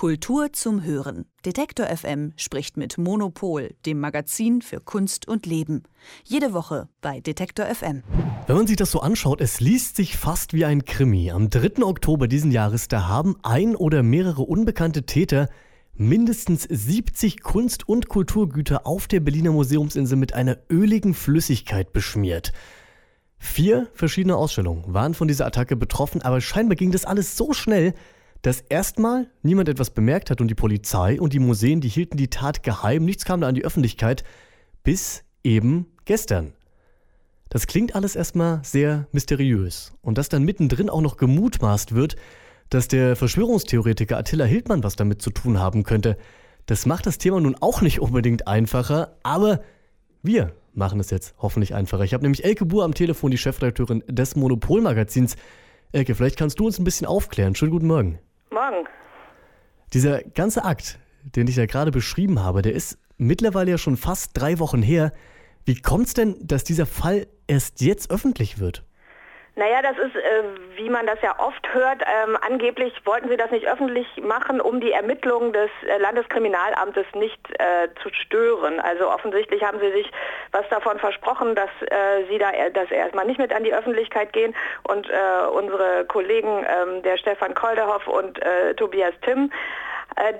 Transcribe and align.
Kultur 0.00 0.50
zum 0.54 0.82
Hören. 0.82 1.26
Detektor 1.44 1.84
FM 1.94 2.32
spricht 2.36 2.78
mit 2.78 2.96
Monopol, 2.96 3.74
dem 3.84 4.00
Magazin 4.00 4.62
für 4.62 4.80
Kunst 4.80 5.28
und 5.28 5.44
Leben. 5.44 5.82
Jede 6.24 6.54
Woche 6.54 6.88
bei 7.02 7.20
Detektor 7.20 7.66
FM. 7.66 8.02
Wenn 8.46 8.56
man 8.56 8.66
sich 8.66 8.78
das 8.78 8.92
so 8.92 9.00
anschaut, 9.00 9.42
es 9.42 9.60
liest 9.60 9.96
sich 9.96 10.16
fast 10.16 10.54
wie 10.54 10.64
ein 10.64 10.86
Krimi. 10.86 11.30
Am 11.30 11.50
3. 11.50 11.84
Oktober 11.84 12.28
diesen 12.28 12.50
Jahres, 12.50 12.88
da 12.88 13.08
haben 13.08 13.36
ein 13.42 13.76
oder 13.76 14.02
mehrere 14.02 14.40
unbekannte 14.40 15.02
Täter 15.02 15.50
mindestens 15.92 16.62
70 16.62 17.42
Kunst- 17.42 17.86
und 17.86 18.08
Kulturgüter 18.08 18.86
auf 18.86 19.06
der 19.06 19.20
Berliner 19.20 19.52
Museumsinsel 19.52 20.16
mit 20.16 20.32
einer 20.32 20.56
öligen 20.70 21.12
Flüssigkeit 21.12 21.92
beschmiert. 21.92 22.54
Vier 23.36 23.86
verschiedene 23.92 24.36
Ausstellungen 24.36 24.94
waren 24.94 25.12
von 25.12 25.28
dieser 25.28 25.44
Attacke 25.44 25.76
betroffen, 25.76 26.22
aber 26.22 26.40
scheinbar 26.40 26.76
ging 26.76 26.90
das 26.90 27.04
alles 27.04 27.36
so 27.36 27.52
schnell, 27.52 27.92
dass 28.42 28.62
erstmal 28.62 29.28
niemand 29.42 29.68
etwas 29.68 29.90
bemerkt 29.90 30.30
hat 30.30 30.40
und 30.40 30.48
die 30.48 30.54
Polizei 30.54 31.20
und 31.20 31.32
die 31.32 31.38
Museen, 31.38 31.80
die 31.80 31.88
hielten 31.88 32.16
die 32.16 32.30
Tat 32.30 32.62
geheim, 32.62 33.04
nichts 33.04 33.24
kam 33.24 33.40
da 33.40 33.48
an 33.48 33.54
die 33.54 33.64
Öffentlichkeit, 33.64 34.24
bis 34.82 35.24
eben 35.44 35.86
gestern. 36.04 36.52
Das 37.50 37.66
klingt 37.66 37.94
alles 37.94 38.16
erstmal 38.16 38.60
sehr 38.64 39.08
mysteriös. 39.12 39.92
Und 40.02 40.18
dass 40.18 40.28
dann 40.28 40.44
mittendrin 40.44 40.88
auch 40.88 41.00
noch 41.00 41.16
gemutmaßt 41.16 41.94
wird, 41.94 42.16
dass 42.70 42.86
der 42.88 43.16
Verschwörungstheoretiker 43.16 44.16
Attila 44.16 44.44
Hildmann 44.44 44.84
was 44.84 44.96
damit 44.96 45.20
zu 45.20 45.30
tun 45.30 45.58
haben 45.58 45.82
könnte, 45.82 46.16
das 46.66 46.86
macht 46.86 47.06
das 47.06 47.18
Thema 47.18 47.40
nun 47.40 47.56
auch 47.60 47.80
nicht 47.80 48.00
unbedingt 48.00 48.46
einfacher, 48.46 49.16
aber 49.24 49.60
wir 50.22 50.54
machen 50.72 51.00
es 51.00 51.10
jetzt 51.10 51.34
hoffentlich 51.38 51.74
einfacher. 51.74 52.04
Ich 52.04 52.14
habe 52.14 52.22
nämlich 52.22 52.44
Elke 52.44 52.64
Buhr 52.64 52.84
am 52.84 52.94
Telefon, 52.94 53.32
die 53.32 53.38
Chefredakteurin 53.38 54.04
des 54.06 54.36
Monopolmagazins. 54.36 55.36
Elke, 55.90 56.14
vielleicht 56.14 56.36
kannst 56.36 56.60
du 56.60 56.66
uns 56.66 56.78
ein 56.78 56.84
bisschen 56.84 57.08
aufklären. 57.08 57.56
Schönen 57.56 57.72
guten 57.72 57.88
Morgen. 57.88 58.20
Morgen. 58.60 58.86
Dieser 59.94 60.22
ganze 60.22 60.66
Akt, 60.66 60.98
den 61.22 61.46
ich 61.46 61.56
ja 61.56 61.64
gerade 61.64 61.90
beschrieben 61.90 62.40
habe, 62.40 62.60
der 62.60 62.74
ist 62.74 62.98
mittlerweile 63.16 63.70
ja 63.70 63.78
schon 63.78 63.96
fast 63.96 64.32
drei 64.34 64.58
Wochen 64.58 64.82
her. 64.82 65.14
Wie 65.64 65.80
kommt 65.80 66.08
es 66.08 66.14
denn, 66.14 66.36
dass 66.46 66.62
dieser 66.62 66.84
Fall 66.84 67.26
erst 67.46 67.80
jetzt 67.80 68.10
öffentlich 68.10 68.58
wird? 68.58 68.84
Naja, 69.60 69.82
das 69.82 69.98
ist, 69.98 70.16
äh, 70.16 70.42
wie 70.76 70.88
man 70.88 71.06
das 71.06 71.20
ja 71.20 71.34
oft 71.38 71.74
hört, 71.74 72.00
ähm, 72.00 72.34
angeblich 72.40 72.94
wollten 73.04 73.28
sie 73.28 73.36
das 73.36 73.50
nicht 73.50 73.66
öffentlich 73.66 74.06
machen, 74.16 74.58
um 74.58 74.80
die 74.80 74.92
Ermittlungen 74.92 75.52
des 75.52 75.68
äh, 75.86 75.98
Landeskriminalamtes 75.98 77.04
nicht 77.12 77.38
äh, 77.60 77.90
zu 78.02 78.08
stören. 78.08 78.80
Also 78.80 79.10
offensichtlich 79.10 79.62
haben 79.62 79.78
sie 79.78 79.92
sich 79.92 80.10
was 80.52 80.66
davon 80.70 80.98
versprochen, 80.98 81.54
dass 81.54 81.68
äh, 81.82 82.24
sie 82.30 82.38
da 82.38 82.52
dass 82.72 82.90
erstmal 82.90 83.26
nicht 83.26 83.38
mit 83.38 83.52
an 83.52 83.62
die 83.62 83.74
Öffentlichkeit 83.74 84.32
gehen 84.32 84.56
und 84.84 85.10
äh, 85.10 85.46
unsere 85.52 86.06
Kollegen, 86.06 86.64
ähm, 86.66 87.02
der 87.02 87.18
Stefan 87.18 87.52
Kolderhoff 87.52 88.08
und 88.08 88.40
äh, 88.40 88.72
Tobias 88.76 89.12
Timm, 89.20 89.52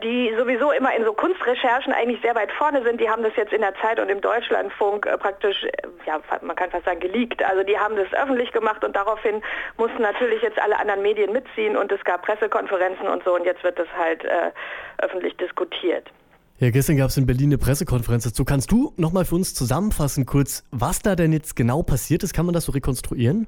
die 0.03 0.35
sowieso 0.37 0.73
immer 0.73 0.95
in 0.95 1.05
so 1.05 1.13
Kunstrecherchen 1.13 1.93
eigentlich 1.93 2.21
sehr 2.23 2.35
weit 2.35 2.53
vorne 2.53 2.83
sind. 2.83 3.01
Die 3.01 3.09
haben 3.09 3.23
das 3.23 3.35
jetzt 3.37 3.53
in 3.53 3.61
der 3.61 3.75
Zeit 3.77 3.99
und 3.99 4.09
im 4.09 4.21
Deutschlandfunk 4.21 5.07
äh, 5.07 5.17
praktisch, 5.17 5.65
äh, 5.65 5.71
ja, 6.07 6.21
man 6.43 6.57
kann 6.57 6.71
fast 6.71 6.85
sagen, 6.85 7.01
geleakt. 7.01 7.43
Also 7.43 7.63
die 7.63 7.79
haben 7.79 7.97
das 7.97 8.13
öffentlich 8.13 8.53
gemacht 8.53 8.85
und 8.85 8.95
daraufhin 8.95 9.43
mussten 9.77 10.03
natürlich 10.03 10.43
jetzt 10.43 10.61
alle 10.61 10.79
anderen 10.79 11.03
Medien 11.03 11.33
mitziehen 11.33 11.77
und 11.77 11.91
es 11.93 12.03
gab 12.05 12.23
Pressekonferenzen 12.23 13.07
und 13.07 13.25
so 13.25 13.35
und 13.35 13.45
jetzt 13.45 13.63
wird 13.65 13.79
das 13.79 13.89
halt 13.97 14.25
äh, 14.25 14.51
öffentlich 14.99 15.37
diskutiert. 15.37 16.11
Ja, 16.59 16.71
gestern 16.71 16.99
gab 16.99 17.09
es 17.09 17.17
in 17.17 17.25
Berlin 17.25 17.49
eine 17.49 17.59
Pressekonferenz 17.59 18.25
dazu. 18.25 18.45
Kannst 18.45 18.71
du 18.71 18.93
nochmal 18.99 19.25
für 19.25 19.35
uns 19.35 19.55
zusammenfassen 19.55 20.27
kurz, 20.27 20.63
was 20.71 21.01
da 21.01 21.17
denn 21.17 21.33
jetzt 21.33 21.57
genau 21.57 21.83
passiert 21.83 22.23
ist? 22.23 22.35
Kann 22.35 22.45
man 22.45 22.53
das 22.53 22.67
so 22.67 22.73
rekonstruieren? 22.73 23.47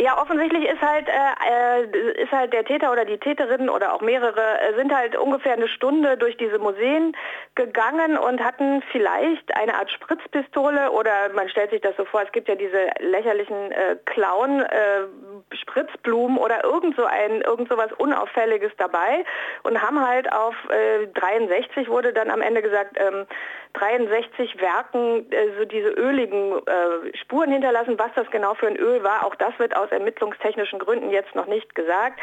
Ja, 0.00 0.16
offensichtlich 0.22 0.64
ist 0.64 0.80
halt, 0.80 1.08
äh, 1.08 1.82
äh, 1.82 2.22
ist 2.22 2.30
halt 2.30 2.52
der 2.52 2.64
Täter 2.64 2.92
oder 2.92 3.04
die 3.04 3.18
Täterin 3.18 3.68
oder 3.68 3.92
auch 3.92 4.00
mehrere 4.00 4.60
äh, 4.60 4.74
sind 4.76 4.94
halt 4.94 5.16
ungefähr 5.16 5.54
eine 5.54 5.66
Stunde 5.66 6.16
durch 6.16 6.36
diese 6.36 6.60
Museen 6.60 7.16
gegangen 7.56 8.16
und 8.16 8.40
hatten 8.40 8.80
vielleicht 8.92 9.56
eine 9.56 9.74
Art 9.74 9.90
Spritzpistole 9.90 10.92
oder 10.92 11.30
man 11.34 11.48
stellt 11.48 11.70
sich 11.70 11.80
das 11.80 11.96
so 11.96 12.04
vor, 12.04 12.22
es 12.22 12.30
gibt 12.30 12.46
ja 12.46 12.54
diese 12.54 12.90
lächerlichen 13.00 13.72
äh, 13.72 13.96
Clown 14.04 14.60
äh, 14.60 15.56
Spritzblumen 15.56 16.38
oder 16.38 16.62
irgend 16.62 16.94
so 16.94 17.04
ein 17.04 17.40
irgend 17.40 17.68
so 17.68 17.76
was 17.76 17.92
unauffälliges 17.94 18.70
dabei 18.78 19.24
und 19.64 19.82
haben 19.82 20.06
halt 20.06 20.32
auf 20.32 20.54
äh, 20.70 21.08
63 21.08 21.88
wurde 21.88 22.12
dann 22.12 22.30
am 22.30 22.40
Ende 22.40 22.62
gesagt 22.62 22.96
ähm, 23.00 23.26
63 23.74 24.60
Werken 24.60 25.30
äh, 25.30 25.48
so 25.58 25.64
diese 25.64 25.88
öligen 25.88 26.52
äh, 26.66 27.16
Spuren 27.18 27.52
hinterlassen, 27.52 27.98
was 27.98 28.10
das 28.14 28.30
genau 28.30 28.54
für 28.54 28.66
ein 28.66 28.76
Öl 28.76 29.02
war. 29.02 29.24
Auch 29.24 29.34
das 29.34 29.58
wird 29.58 29.76
aus 29.76 29.87
ermittlungstechnischen 29.90 30.78
Gründen 30.78 31.10
jetzt 31.10 31.34
noch 31.34 31.46
nicht 31.46 31.74
gesagt. 31.74 32.18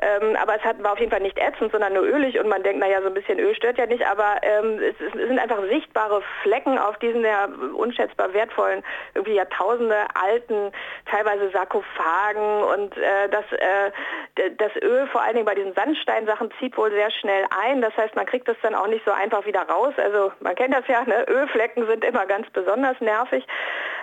Ähm, 0.00 0.36
aber 0.40 0.56
es 0.56 0.62
hat, 0.62 0.82
war 0.82 0.92
auf 0.92 1.00
jeden 1.00 1.10
Fall 1.10 1.20
nicht 1.20 1.38
ätzend, 1.38 1.72
sondern 1.72 1.94
nur 1.94 2.04
ölig 2.04 2.38
und 2.38 2.48
man 2.48 2.62
denkt, 2.62 2.80
naja, 2.80 3.00
so 3.00 3.08
ein 3.08 3.14
bisschen 3.14 3.38
Öl 3.38 3.54
stört 3.54 3.78
ja 3.78 3.86
nicht, 3.86 4.06
aber 4.06 4.36
ähm, 4.42 4.78
es, 4.78 4.94
es, 5.00 5.12
sind 5.12 5.38
einfach 5.38 5.60
sichtbare 5.68 6.22
Flecken 6.42 6.78
auf 6.78 6.98
diesen 6.98 7.24
ja 7.24 7.48
unschätzbar 7.74 8.32
wertvollen, 8.32 8.84
irgendwie 9.14 9.34
Jahrtausende 9.34 9.96
alten, 10.14 10.72
teilweise 11.10 11.50
Sarkophagen 11.50 12.62
und 12.62 12.96
äh, 12.96 13.28
das, 13.30 13.44
äh, 13.52 14.50
das 14.56 14.72
Öl 14.82 15.06
vor 15.08 15.22
allen 15.22 15.34
Dingen 15.34 15.46
bei 15.46 15.54
diesen 15.54 15.74
Sandsteinsachen 15.74 16.50
zieht 16.58 16.76
wohl 16.76 16.90
sehr 16.90 17.10
schnell 17.10 17.44
ein. 17.62 17.82
Das 17.82 17.96
heißt, 17.96 18.14
man 18.14 18.26
kriegt 18.26 18.48
das 18.48 18.56
dann 18.62 18.74
auch 18.74 18.86
nicht 18.86 19.04
so 19.04 19.12
einfach 19.12 19.46
wieder 19.46 19.62
raus. 19.62 19.94
Also 19.96 20.32
man 20.40 20.54
kennt 20.54 20.74
das 20.74 20.86
ja, 20.86 21.02
ne? 21.04 21.26
Ölflecken 21.28 21.86
sind 21.86 22.04
immer 22.04 22.26
ganz 22.26 22.48
besonders 22.50 23.00
nervig. 23.00 23.46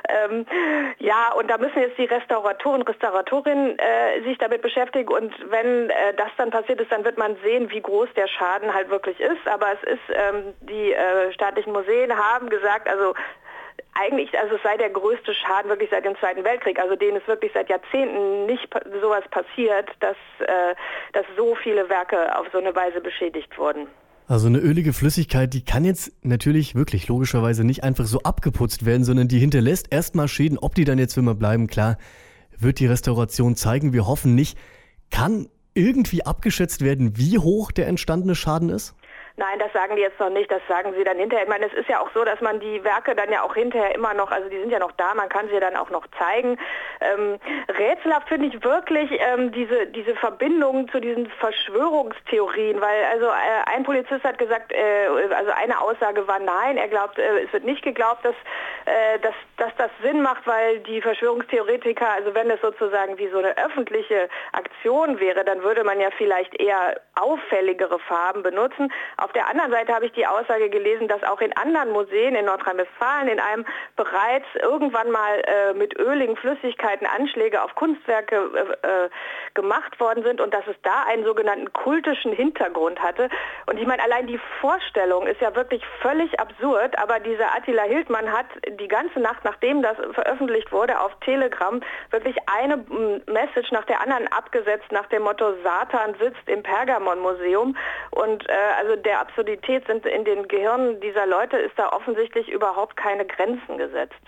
Ähm, 0.09 0.45
ja, 0.99 1.33
und 1.33 1.49
da 1.49 1.57
müssen 1.57 1.79
jetzt 1.79 1.97
die 1.97 2.05
Restauratoren, 2.05 2.81
Restauratorinnen 2.81 3.77
äh, 3.79 4.21
sich 4.23 4.37
damit 4.37 4.61
beschäftigen 4.61 5.11
und 5.11 5.33
wenn 5.49 5.89
äh, 5.89 6.13
das 6.15 6.29
dann 6.37 6.51
passiert 6.51 6.81
ist, 6.81 6.91
dann 6.91 7.05
wird 7.05 7.17
man 7.17 7.35
sehen, 7.43 7.69
wie 7.71 7.81
groß 7.81 8.09
der 8.15 8.27
Schaden 8.27 8.73
halt 8.73 8.89
wirklich 8.89 9.19
ist. 9.19 9.47
Aber 9.47 9.67
es 9.73 9.83
ist, 9.93 10.15
ähm, 10.15 10.53
die 10.61 10.93
äh, 10.93 11.31
staatlichen 11.33 11.73
Museen 11.73 12.15
haben 12.15 12.49
gesagt, 12.49 12.87
also 12.87 13.13
eigentlich, 13.95 14.37
also 14.37 14.55
es 14.55 14.63
sei 14.63 14.77
der 14.77 14.89
größte 14.89 15.33
Schaden 15.33 15.69
wirklich 15.69 15.89
seit 15.89 16.05
dem 16.05 16.17
Zweiten 16.17 16.43
Weltkrieg, 16.43 16.79
also 16.79 16.95
denen 16.95 17.17
ist 17.17 17.27
wirklich 17.27 17.51
seit 17.53 17.69
Jahrzehnten 17.69 18.45
nicht 18.45 18.67
sowas 19.01 19.23
passiert, 19.31 19.89
dass, 20.01 20.17
äh, 20.39 20.75
dass 21.13 21.25
so 21.37 21.55
viele 21.55 21.89
Werke 21.89 22.37
auf 22.37 22.47
so 22.51 22.57
eine 22.57 22.75
Weise 22.75 23.01
beschädigt 23.01 23.57
wurden. 23.57 23.87
Also 24.27 24.47
eine 24.47 24.57
ölige 24.57 24.91
Flüssigkeit, 24.91 25.53
die 25.53 25.61
kann 25.61 25.85
jetzt 25.85 26.11
natürlich 26.23 26.73
wirklich 26.73 27.07
logischerweise 27.07 27.63
nicht 27.63 27.83
einfach 27.83 28.07
so 28.07 28.21
abgeputzt 28.21 28.83
werden, 28.83 29.03
sondern 29.03 29.27
die 29.27 29.37
hinterlässt 29.37 29.87
erstmal 29.91 30.27
Schäden. 30.27 30.57
Ob 30.57 30.73
die 30.73 30.83
dann 30.83 30.97
jetzt 30.97 31.15
immer 31.15 31.35
bleiben, 31.35 31.67
klar, 31.67 31.97
wird 32.57 32.79
die 32.79 32.87
Restauration 32.87 33.55
zeigen. 33.55 33.93
Wir 33.93 34.07
hoffen 34.07 34.33
nicht. 34.33 34.57
Kann 35.11 35.47
irgendwie 35.75 36.25
abgeschätzt 36.25 36.81
werden, 36.81 37.17
wie 37.17 37.37
hoch 37.37 37.71
der 37.71 37.87
entstandene 37.87 38.33
Schaden 38.33 38.69
ist? 38.69 38.95
Nein, 39.37 39.59
das 39.59 39.73
sagen 39.73 39.97
die 39.97 40.01
jetzt 40.01 40.17
noch 40.17 40.29
nicht, 40.29 40.49
das 40.49 40.61
sagen 40.69 40.93
sie 40.95 41.03
dann 41.03 41.17
hinterher. 41.17 41.43
Ich 41.43 41.49
meine, 41.49 41.65
es 41.65 41.73
ist 41.73 41.89
ja 41.89 41.99
auch 41.99 42.09
so, 42.13 42.23
dass 42.23 42.39
man 42.39 42.61
die 42.61 42.81
Werke 42.85 43.15
dann 43.15 43.29
ja 43.29 43.41
auch 43.41 43.53
hinterher 43.53 43.93
immer 43.93 44.13
noch, 44.13 44.31
also 44.31 44.47
die 44.47 44.57
sind 44.57 44.69
ja 44.69 44.79
noch 44.79 44.93
da, 44.93 45.13
man 45.13 45.27
kann 45.27 45.49
sie 45.49 45.59
dann 45.59 45.75
auch 45.75 45.89
noch 45.89 46.07
zeigen. 46.17 46.57
Ähm, 47.01 47.37
rätselhaft 47.67 48.29
finde 48.29 48.47
ich 48.47 48.63
wirklich 48.63 49.11
ähm, 49.11 49.51
diese, 49.51 49.87
diese 49.87 50.15
Verbindung 50.15 50.87
zu 50.87 51.01
diesen 51.01 51.29
Verschwörungstheorien, 51.31 52.79
weil 52.79 53.03
also 53.11 53.25
äh, 53.25 53.75
ein 53.75 53.83
Polizist 53.83 54.23
hat 54.23 54.37
gesagt, 54.37 54.71
äh, 54.71 55.07
also 55.35 55.51
eine 55.51 55.81
Aussage 55.81 56.25
war 56.29 56.39
nein, 56.39 56.77
er 56.77 56.87
glaubt, 56.87 57.19
äh, 57.19 57.43
es 57.43 57.51
wird 57.51 57.65
nicht 57.65 57.81
geglaubt, 57.81 58.23
dass, 58.23 58.35
äh, 58.85 59.19
dass, 59.19 59.35
dass 59.57 59.75
das 59.75 59.91
Sinn 60.01 60.21
macht, 60.21 60.47
weil 60.47 60.79
die 60.79 61.01
Verschwörungstheoretiker, 61.01 62.09
also 62.09 62.33
wenn 62.33 62.47
das 62.47 62.61
sozusagen 62.61 63.17
wie 63.17 63.27
so 63.27 63.39
eine 63.39 63.57
öffentliche 63.57 64.29
Aktion 64.53 65.19
wäre, 65.19 65.43
dann 65.43 65.61
würde 65.61 65.83
man 65.83 65.99
ja 65.99 66.09
vielleicht 66.17 66.57
eher 66.57 67.01
auffälligere 67.15 67.99
Farben 67.99 68.41
benutzen. 68.41 68.89
Auf 69.25 69.33
der 69.33 69.49
anderen 69.49 69.71
Seite 69.71 69.91
habe 69.91 70.05
ich 70.05 70.11
die 70.11 70.27
Aussage 70.27 70.69
gelesen, 70.69 71.07
dass 71.07 71.23
auch 71.23 71.41
in 71.41 71.51
anderen 71.57 71.89
Museen 71.89 72.35
in 72.35 72.45
Nordrhein-Westfalen 72.45 73.27
in 73.27 73.39
einem 73.39 73.65
bereits 73.95 74.45
irgendwann 74.61 75.09
mal 75.09 75.41
äh, 75.47 75.73
mit 75.73 75.97
öligen 75.97 76.37
Flüssigkeiten 76.37 77.07
Anschläge 77.07 77.63
auf 77.63 77.73
Kunstwerke 77.73 78.35
äh, 78.83 78.87
äh, 78.87 79.09
gemacht 79.55 79.99
worden 79.99 80.23
sind 80.23 80.41
und 80.41 80.53
dass 80.53 80.67
es 80.67 80.75
da 80.83 81.05
einen 81.09 81.25
sogenannten 81.25 81.73
kultischen 81.73 82.33
Hintergrund 82.33 83.01
hatte. 83.01 83.29
Und 83.65 83.79
ich 83.79 83.87
meine, 83.87 84.03
allein 84.03 84.27
die 84.27 84.39
Vorstellung 84.61 85.25
ist 85.25 85.41
ja 85.41 85.55
wirklich 85.55 85.81
völlig 86.03 86.39
absurd, 86.39 86.95
aber 86.99 87.19
dieser 87.19 87.55
Attila 87.55 87.81
Hildmann 87.81 88.31
hat 88.31 88.45
die 88.79 88.87
ganze 88.87 89.19
Nacht, 89.21 89.43
nachdem 89.43 89.81
das 89.81 89.97
veröffentlicht 90.13 90.71
wurde, 90.71 90.99
auf 90.99 91.11
Telegram 91.21 91.81
wirklich 92.11 92.35
eine 92.45 92.77
Message 93.25 93.71
nach 93.71 93.85
der 93.85 94.01
anderen 94.01 94.27
abgesetzt 94.27 94.91
nach 94.91 95.07
dem 95.07 95.23
Motto 95.23 95.55
Satan 95.63 96.13
sitzt 96.19 96.47
im 96.47 96.61
Pergamon-Museum. 96.61 97.75
Und 98.11 98.47
äh, 98.47 98.53
also 98.77 98.95
der 98.97 99.14
der 99.15 99.21
Absurdität 99.21 99.87
sind 99.87 100.05
in 100.05 100.25
den 100.25 100.45
Gehirnen 100.49 100.99
dieser 100.99 101.25
Leute 101.25 101.55
ist 101.55 101.71
da 101.77 101.89
offensichtlich 101.93 102.49
überhaupt 102.49 102.97
keine 102.97 103.25
Grenzen 103.25 103.77
gesetzt. 103.77 104.19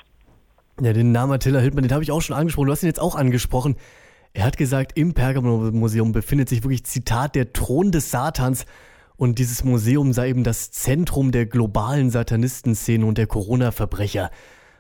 Ja, 0.80 0.94
den 0.94 1.12
Namen 1.12 1.34
Attila 1.34 1.60
Hildmann, 1.60 1.84
den 1.84 1.92
habe 1.92 2.04
ich 2.04 2.12
auch 2.12 2.22
schon 2.22 2.38
angesprochen. 2.38 2.68
Du 2.68 2.72
hast 2.72 2.84
ihn 2.84 2.88
jetzt 2.88 3.02
auch 3.02 3.16
angesprochen. 3.16 3.76
Er 4.34 4.46
hat 4.46 4.56
gesagt, 4.56 4.98
im 4.98 5.14
Pergamon-Museum 5.14 6.14
befindet 6.14 6.48
sich 6.48 6.64
wirklich, 6.64 6.86
Zitat, 6.86 7.36
der 7.36 7.52
Thron 7.52 7.92
des 7.92 8.12
Satans. 8.12 8.66
Und 9.18 9.40
dieses 9.40 9.66
Museum 9.66 10.14
sei 10.14 10.30
eben 10.30 10.46
das 10.46 10.72
Zentrum 10.72 11.32
der 11.32 11.48
globalen 11.48 12.10
Satanistenszene 12.10 13.06
und 13.06 13.18
der 13.18 13.28
Corona-Verbrecher. 13.28 14.30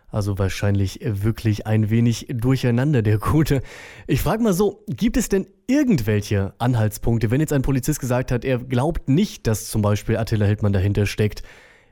Also 0.09 0.39
wahrscheinlich 0.39 1.00
wirklich 1.04 1.68
ein 1.68 1.89
wenig 1.89 2.27
durcheinander, 2.30 3.01
der 3.01 3.18
Gute. 3.18 3.62
Ich 4.07 4.21
frage 4.21 4.42
mal 4.42 4.54
so, 4.54 4.83
gibt 4.88 5.18
es 5.18 5.27
denn 5.27 5.48
irgendwelche 5.68 6.54
Anhaltspunkte, 6.59 7.30
wenn 7.30 7.42
jetzt 7.42 7.51
ein 7.51 7.62
Polizist 7.62 8.00
gesagt 8.00 8.31
hat, 8.31 8.45
er 8.45 8.59
glaubt 8.59 9.09
nicht, 9.09 9.48
dass 9.48 9.69
zum 9.69 9.81
Beispiel 9.81 10.15
Attila 10.15 10.45
Hildmann 10.45 10.71
dahinter 10.71 11.06
steckt, 11.06 11.44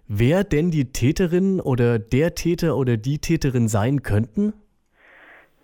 wer 0.08 0.46
denn 0.46 0.72
die 0.72 0.94
Täterin 0.94 1.60
oder 1.60 2.00
der 2.00 2.36
Täter 2.36 2.78
oder 2.78 2.96
die 2.96 3.20
Täterin 3.20 3.68
sein 3.68 4.02
könnten? 4.02 4.54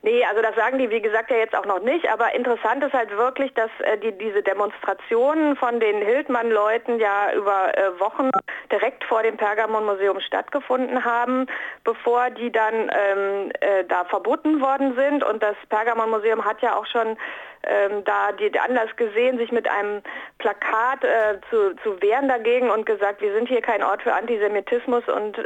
Nee, 0.04 0.26
also 0.26 0.42
das 0.42 0.56
sagen 0.56 0.80
die, 0.80 0.90
wie 0.90 1.02
gesagt, 1.02 1.30
ja 1.30 1.38
jetzt 1.38 1.56
auch 1.56 1.66
noch 1.66 1.80
nicht. 1.80 2.10
Aber 2.10 2.34
interessant 2.34 2.84
ist 2.84 2.94
halt 2.94 3.12
wirklich, 3.16 3.54
dass 3.54 3.70
äh, 3.80 4.00
die, 4.00 4.12
diese 4.18 4.42
Demonstrationen 4.42 5.56
von 5.56 5.80
den 5.80 5.98
Hildmann-Leuten 5.98 7.00
ja 7.00 7.32
über 7.34 7.78
äh, 7.78 8.00
Wochen 8.00 8.32
direkt 8.72 9.04
vor 9.04 9.22
dem 9.22 9.38
Pergamon-Museum 9.38 10.20
stattgefunden 10.20 11.06
haben, 11.06 11.46
bevor 11.84 12.32
die 12.32 12.52
dann 12.52 12.74
ähm, 12.74 13.52
äh, 13.60 13.84
da 13.88 14.06
verboten 14.06 14.60
worden 14.60 14.96
sind. 14.96 15.24
Und 15.24 15.44
das 15.44 15.56
Pergamon-Museum 15.70 16.46
hat 16.46 16.62
ja 16.64 16.76
auch 16.76 16.88
schon 16.88 17.16
ähm, 17.64 18.04
da 18.04 18.32
die 18.32 18.60
Anlass 18.60 18.96
gesehen, 18.96 19.38
sich 19.38 19.52
mit 19.52 19.70
einem 19.70 20.02
Plakat 20.40 21.04
äh, 21.04 21.40
zu, 21.50 21.76
zu 21.84 22.02
wehren 22.02 22.28
dagegen 22.28 22.70
und 22.70 22.86
gesagt, 22.86 23.22
wir 23.22 23.34
sind 23.34 23.48
hier 23.48 23.62
kein 23.62 23.84
Ort 23.84 24.02
für 24.02 24.14
Antisemitismus 24.14 25.04
und 25.08 25.38
äh, 25.38 25.44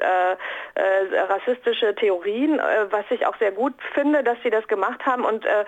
äh, 0.76 1.20
rassistische 1.30 1.96
Theorien, 1.96 2.60
äh, 2.60 2.86
was 2.90 3.06
ich 3.10 3.26
auch 3.26 3.38
sehr 3.38 3.52
gut 3.52 3.74
finde, 3.94 4.24
dass 4.24 4.38
sie 4.44 4.50
das 4.50 4.68
gemacht 4.68 5.06
haben. 5.06 5.26
Und 5.26 5.46
äh, 5.46 5.66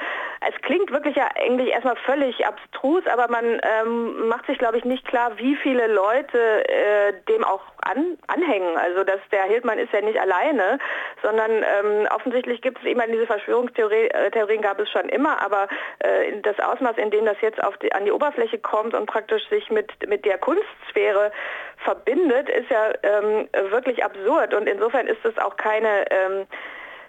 es 0.47 0.61
klingt 0.61 0.91
wirklich 0.91 1.15
ja 1.15 1.27
eigentlich 1.35 1.69
erstmal 1.69 1.97
völlig 1.97 2.45
abstrus, 2.45 3.03
aber 3.11 3.29
man 3.29 3.59
ähm, 3.63 4.27
macht 4.27 4.45
sich, 4.47 4.57
glaube 4.57 4.77
ich, 4.77 4.85
nicht 4.85 5.05
klar, 5.07 5.37
wie 5.37 5.55
viele 5.57 5.87
Leute 5.87 6.67
äh, 6.69 7.13
dem 7.27 7.43
auch 7.43 7.61
an, 7.81 8.17
anhängen. 8.27 8.77
Also 8.77 9.03
dass 9.03 9.19
der 9.31 9.43
Hildmann 9.43 9.79
ist 9.79 9.91
ja 9.93 10.01
nicht 10.01 10.19
alleine, 10.19 10.79
sondern 11.21 11.51
ähm, 11.51 12.07
offensichtlich 12.13 12.61
gibt 12.61 12.79
es 12.79 12.85
eben 12.85 13.01
diese 13.11 13.27
Verschwörungstheorien 13.27 14.61
gab 14.61 14.79
es 14.79 14.89
schon 14.89 15.09
immer, 15.09 15.41
aber 15.41 15.67
äh, 15.99 16.36
das 16.41 16.59
Ausmaß, 16.59 16.97
in 16.97 17.11
dem 17.11 17.25
das 17.25 17.37
jetzt 17.41 17.59
die, 17.81 17.91
an 17.93 18.05
die 18.05 18.11
Oberfläche 18.11 18.59
kommt 18.59 18.93
und 18.93 19.05
praktisch 19.05 19.47
sich 19.49 19.69
mit, 19.69 20.07
mit 20.07 20.25
der 20.25 20.37
Kunstsphäre 20.37 21.31
verbindet, 21.77 22.49
ist 22.49 22.69
ja 22.69 22.91
ähm, 23.03 23.49
wirklich 23.71 24.03
absurd. 24.03 24.53
Und 24.53 24.67
insofern 24.67 25.07
ist 25.07 25.23
es 25.23 25.37
auch 25.37 25.57
keine... 25.57 26.09
Ähm, 26.11 26.47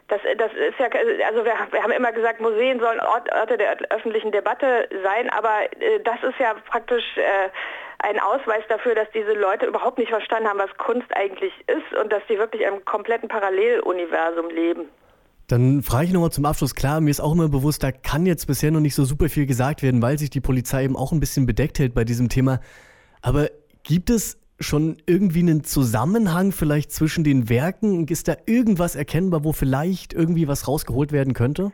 das, 0.09 0.23
das 0.39 0.51
ist 0.55 0.79
ja, 0.79 0.87
also 1.27 1.45
wir, 1.45 1.53
wir, 1.71 1.83
haben 1.83 1.93
immer 1.93 2.13
gesagt, 2.13 2.41
Museen 2.41 2.81
sollen 2.81 2.99
Ort, 2.99 3.31
Orte 3.31 3.59
der 3.59 3.77
öffentlichen 3.91 4.33
Debatte 4.33 4.89
sein, 5.05 5.29
aber 5.29 5.65
äh, 5.81 6.01
das 6.01 6.23
ist 6.23 6.39
ja 6.39 6.55
praktisch 6.71 7.05
äh, 7.19 7.51
ein 7.99 8.19
Ausweis 8.19 8.63
dafür, 8.69 8.95
dass 8.95 9.11
diese 9.11 9.35
Leute 9.35 9.67
überhaupt 9.67 9.99
nicht 9.99 10.11
verstanden 10.11 10.49
haben, 10.49 10.61
was 10.61 10.75
Kunst 10.79 11.15
eigentlich 11.15 11.53
ist 11.67 11.93
und 12.01 12.13
dass 12.13 12.23
sie 12.29 12.39
wirklich 12.39 12.63
im 12.63 12.85
kompletten 12.85 13.29
Paralleluniversum 13.29 14.49
leben. 14.49 14.89
Dann 15.49 15.83
frage 15.83 16.07
ich 16.07 16.13
nochmal 16.13 16.31
zum 16.31 16.45
Abschluss, 16.45 16.75
klar, 16.75 17.01
mir 17.01 17.11
ist 17.11 17.21
auch 17.21 17.33
immer 17.33 17.49
bewusst, 17.49 17.83
da 17.83 17.91
kann 17.91 18.27
jetzt 18.27 18.47
bisher 18.47 18.71
noch 18.71 18.81
nicht 18.81 18.95
so 18.95 19.07
super 19.07 19.31
viel 19.31 19.47
gesagt 19.47 19.83
werden, 19.83 20.03
weil 20.03 20.19
sich 20.19 20.29
die 20.29 20.43
Polizei 20.43 20.85
eben 20.85 20.95
auch 20.95 21.11
ein 21.11 21.21
bisschen 21.21 21.47
bedeckt 21.47 21.79
hält 21.79 21.95
bei 21.95 22.05
diesem 22.05 22.29
Thema. 22.29 22.61
Aber 23.23 23.49
gibt 23.83 24.11
es 24.11 24.37
schon 24.61 24.99
irgendwie 25.07 25.41
einen 25.41 25.65
Zusammenhang 25.65 26.53
vielleicht 26.53 26.93
zwischen 26.93 27.25
den 27.25 27.49
Werken? 27.49 28.07
Ist 28.09 28.29
da 28.29 28.37
irgendwas 28.45 28.95
erkennbar, 28.95 29.43
wo 29.43 29.53
vielleicht 29.53 30.13
irgendwie 30.13 30.49
was 30.49 30.69
rausgeholt 30.69 31.13
werden 31.13 31.33
könnte? 31.33 31.73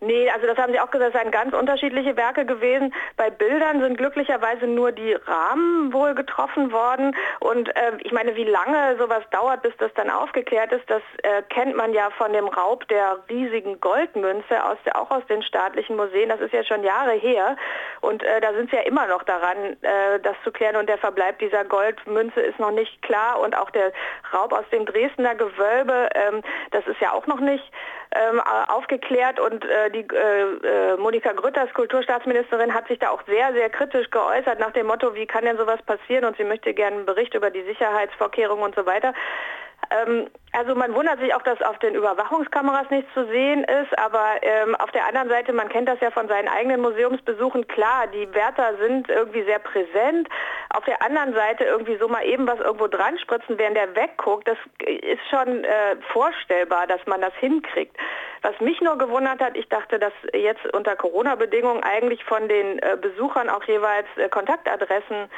Nee, 0.00 0.28
also 0.28 0.46
das 0.46 0.58
haben 0.58 0.74
Sie 0.74 0.80
auch 0.80 0.90
gesagt, 0.90 1.14
es 1.14 1.20
seien 1.20 1.30
ganz 1.30 1.54
unterschiedliche 1.54 2.18
Werke 2.18 2.44
gewesen. 2.44 2.92
Bei 3.16 3.30
Bildern 3.30 3.80
sind 3.80 3.96
glücklicherweise 3.96 4.66
nur 4.66 4.92
die 4.92 5.14
Rahmen 5.14 5.90
wohl 5.90 6.14
getroffen 6.14 6.70
worden. 6.70 7.16
Und 7.40 7.74
äh, 7.74 7.92
ich 8.02 8.12
meine, 8.12 8.36
wie 8.36 8.44
lange 8.44 8.98
sowas 8.98 9.22
dauert, 9.30 9.62
bis 9.62 9.74
das 9.78 9.90
dann 9.94 10.10
aufgeklärt 10.10 10.70
ist, 10.72 10.84
das 10.90 11.00
äh, 11.22 11.42
kennt 11.48 11.76
man 11.76 11.94
ja 11.94 12.10
von 12.10 12.30
dem 12.34 12.46
Raub 12.46 12.86
der 12.88 13.20
riesigen 13.30 13.80
Goldmünze, 13.80 14.62
aus 14.62 14.76
auch 14.92 15.10
aus 15.10 15.24
den 15.30 15.42
staatlichen 15.42 15.96
Museen. 15.96 16.28
Das 16.28 16.40
ist 16.40 16.52
ja 16.52 16.62
schon 16.62 16.84
Jahre 16.84 17.12
her. 17.12 17.56
Und 18.02 18.22
äh, 18.22 18.42
da 18.42 18.52
sind 18.52 18.68
sie 18.68 18.76
ja 18.76 18.82
immer 18.82 19.06
noch 19.06 19.22
daran, 19.22 19.78
äh, 19.80 20.20
das 20.22 20.36
zu 20.44 20.52
klären. 20.52 20.76
Und 20.76 20.90
der 20.90 20.98
Verbleib 20.98 21.38
dieser 21.38 21.64
Goldmünze 21.64 22.42
ist 22.42 22.58
noch 22.58 22.70
nicht 22.70 23.00
klar. 23.00 23.40
Und 23.40 23.56
auch 23.56 23.70
der 23.70 23.92
Raub 24.34 24.52
aus 24.52 24.68
dem 24.70 24.84
Dresdner 24.84 25.34
Gewölbe, 25.34 26.10
ähm, 26.14 26.42
das 26.72 26.86
ist 26.86 27.00
ja 27.00 27.12
auch 27.12 27.26
noch 27.26 27.40
nicht 27.40 27.64
ähm, 28.28 28.40
aufgeklärt. 28.68 29.38
Und 29.40 29.64
äh, 29.64 29.90
die 29.90 30.06
äh, 30.14 30.92
äh, 30.92 30.96
Monika 30.96 31.32
Grütters, 31.32 31.72
Kulturstaatsministerin, 31.74 32.72
hat 32.72 32.88
sich 32.88 32.98
da 32.98 33.10
auch 33.10 33.22
sehr, 33.26 33.52
sehr 33.52 33.70
kritisch 33.70 34.10
geäußert 34.10 34.58
nach 34.58 34.72
dem 34.72 34.86
Motto, 34.86 35.14
wie 35.14 35.26
kann 35.26 35.44
denn 35.44 35.56
sowas 35.56 35.80
passieren 35.82 36.24
und 36.24 36.36
sie 36.36 36.44
möchte 36.44 36.74
gerne 36.74 36.96
einen 36.96 37.06
Bericht 37.06 37.34
über 37.34 37.50
die 37.50 37.62
Sicherheitsvorkehrungen 37.62 38.64
und 38.64 38.74
so 38.74 38.86
weiter. 38.86 39.12
Ähm, 39.90 40.28
also 40.52 40.74
man 40.74 40.94
wundert 40.94 41.20
sich 41.20 41.34
auch, 41.34 41.42
dass 41.42 41.60
auf 41.62 41.78
den 41.80 41.94
Überwachungskameras 41.94 42.88
nichts 42.90 43.12
zu 43.12 43.26
sehen 43.26 43.64
ist, 43.64 43.98
aber 43.98 44.36
ähm, 44.42 44.74
auf 44.76 44.90
der 44.92 45.06
anderen 45.06 45.28
Seite, 45.28 45.52
man 45.52 45.68
kennt 45.68 45.88
das 45.88 46.00
ja 46.00 46.10
von 46.10 46.28
seinen 46.28 46.48
eigenen 46.48 46.80
Museumsbesuchen, 46.80 47.68
klar, 47.68 48.06
die 48.06 48.32
Wärter 48.32 48.76
sind 48.80 49.08
irgendwie 49.08 49.42
sehr 49.42 49.58
präsent. 49.58 50.28
Auf 50.70 50.84
der 50.84 51.02
anderen 51.02 51.34
Seite 51.34 51.64
irgendwie 51.64 51.96
so 51.96 52.08
mal 52.08 52.24
eben 52.24 52.46
was 52.46 52.58
irgendwo 52.60 52.86
dran 52.86 53.18
spritzen, 53.18 53.58
während 53.58 53.76
der 53.76 53.94
wegguckt, 53.94 54.48
das 54.48 54.58
ist 54.80 55.22
schon 55.30 55.64
äh, 55.64 55.96
vorstellbar, 56.12 56.86
dass 56.86 57.04
man 57.06 57.20
das 57.20 57.34
hinkriegt. 57.34 57.96
Was 58.42 58.58
mich 58.60 58.80
nur 58.80 58.96
gewundert 58.96 59.40
hat, 59.40 59.56
ich 59.56 59.68
dachte, 59.68 59.98
dass 59.98 60.12
jetzt 60.32 60.64
unter 60.72 60.96
Corona-Bedingungen 60.96 61.82
eigentlich 61.82 62.24
von 62.24 62.48
den 62.48 62.78
äh, 62.78 62.96
Besuchern 63.00 63.50
auch 63.50 63.64
jeweils 63.64 64.06
äh, 64.16 64.28
Kontaktadressen 64.28 65.28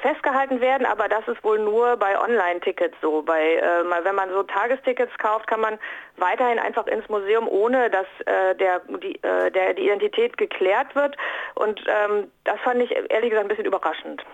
festgehalten 0.00 0.60
werden, 0.60 0.86
aber 0.86 1.08
das 1.08 1.26
ist 1.28 1.42
wohl 1.44 1.58
nur 1.58 1.96
bei 1.96 2.18
Online-Tickets 2.18 2.96
so. 3.02 3.22
Bei, 3.22 3.56
äh, 3.56 4.04
wenn 4.04 4.14
man 4.14 4.30
so 4.30 4.42
Tagestickets 4.42 5.12
kauft, 5.18 5.46
kann 5.46 5.60
man 5.60 5.78
weiterhin 6.16 6.58
einfach 6.58 6.86
ins 6.86 7.08
Museum, 7.08 7.46
ohne 7.48 7.90
dass 7.90 8.06
äh, 8.24 8.54
der, 8.56 8.80
die, 9.02 9.22
äh, 9.22 9.50
der, 9.50 9.74
die 9.74 9.84
Identität 9.84 10.38
geklärt 10.38 10.94
wird. 10.94 11.16
Und 11.54 11.80
ähm, 11.86 12.30
das 12.44 12.58
fand 12.60 12.82
ich 12.82 12.90
ehrlich 12.92 13.30
gesagt 13.30 13.44
ein 13.44 13.48
bisschen 13.48 13.66
überraschend. 13.66 14.24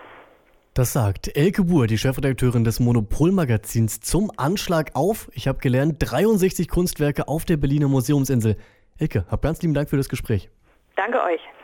Das 0.73 0.93
sagt 0.93 1.35
Elke 1.35 1.63
Buhr, 1.63 1.85
die 1.87 1.97
Chefredakteurin 1.97 2.63
des 2.63 2.79
Monopolmagazins 2.79 3.99
zum 3.99 4.31
Anschlag 4.37 4.91
auf. 4.93 5.29
Ich 5.33 5.49
habe 5.49 5.59
gelernt, 5.59 5.97
63 5.99 6.69
Kunstwerke 6.69 7.27
auf 7.27 7.43
der 7.43 7.57
Berliner 7.57 7.89
Museumsinsel. 7.89 8.55
Elke, 8.97 9.25
hab 9.29 9.41
ganz 9.41 9.61
lieben 9.61 9.73
Dank 9.73 9.89
für 9.89 9.97
das 9.97 10.07
Gespräch. 10.07 10.49
Danke 10.95 11.21
euch. 11.21 11.41